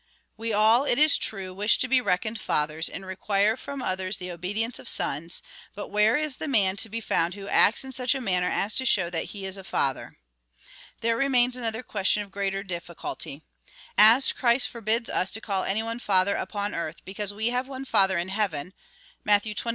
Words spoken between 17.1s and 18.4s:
we have one Father in